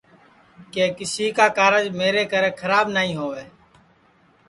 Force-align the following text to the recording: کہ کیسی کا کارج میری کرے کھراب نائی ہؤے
کہ 0.71 0.83
کیسی 0.97 1.27
کا 1.37 1.47
کارج 1.57 1.85
میری 1.97 2.23
کرے 2.31 2.49
کھراب 2.59 2.85
نائی 2.95 3.11
ہؤے 3.19 3.43